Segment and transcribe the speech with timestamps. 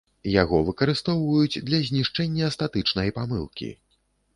[0.41, 3.75] Яго выкарыстоўваюць для знішчэння статычнай памылкі.